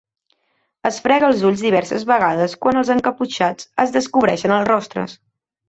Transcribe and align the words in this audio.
Es 0.89 0.95
frega 1.07 1.27
els 1.31 1.43
ulls 1.49 1.61
diverses 1.65 2.07
vegades 2.13 2.57
quan 2.65 2.81
els 2.83 2.91
encaputxats 2.97 3.71
es 3.87 3.95
descobreixen 4.01 4.59
els 4.59 4.69
rostres. 4.75 5.19